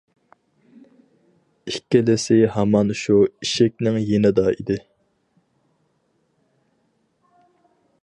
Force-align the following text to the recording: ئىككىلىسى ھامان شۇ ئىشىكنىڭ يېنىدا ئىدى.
ئىككىلىسى 1.71 2.39
ھامان 2.57 2.95
شۇ 3.03 3.19
ئىشىكنىڭ 3.27 4.01
يېنىدا 4.09 4.49
ئىدى. 4.55 4.81